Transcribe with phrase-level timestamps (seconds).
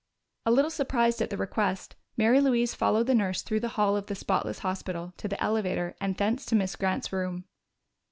[0.47, 4.07] A little surprised at the request, Mary Louise followed the nurse through the hall of
[4.07, 7.45] the spotless hospital to the elevator and thence to Miss Grant's room.